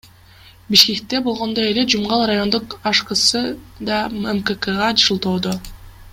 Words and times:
Бишкекте 0.69 1.19
болгондой 1.27 1.67
эле 1.73 1.83
Жумгал 1.95 2.25
райондук 2.31 2.75
АШКсы 2.93 3.43
да 3.91 3.99
МККга 4.23 4.89
шылтоодо. 5.05 5.55